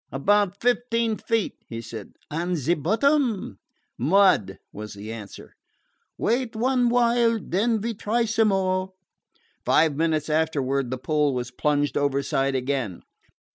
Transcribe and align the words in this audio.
"About 0.11 0.59
fifteen 0.59 1.15
feet," 1.15 1.53
he 1.67 1.79
said. 1.79 2.13
"What 2.31 2.55
ze 2.55 2.73
bottom?" 2.73 3.59
"Mud," 3.99 4.57
was 4.71 4.95
the 4.95 5.13
answer. 5.13 5.53
"Wait 6.17 6.55
one 6.55 6.89
while, 6.89 7.37
den 7.37 7.81
we 7.81 7.93
try 7.93 8.25
some 8.25 8.47
more." 8.47 8.93
Five 9.63 9.95
minutes 9.95 10.27
afterward 10.27 10.89
the 10.89 10.97
pole 10.97 11.35
was 11.35 11.51
plunged 11.51 11.97
overside 11.97 12.55
again. 12.55 13.03